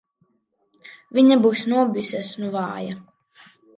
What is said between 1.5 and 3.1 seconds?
nobijusies un vāja.